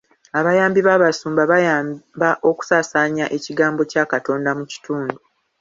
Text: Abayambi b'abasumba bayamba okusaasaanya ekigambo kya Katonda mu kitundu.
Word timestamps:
Abayambi 0.39 0.79
b'abasumba 0.87 1.41
bayamba 1.51 2.29
okusaasaanya 2.49 3.25
ekigambo 3.37 3.81
kya 3.91 4.03
Katonda 4.11 4.51
mu 4.59 4.65
kitundu. 4.71 5.15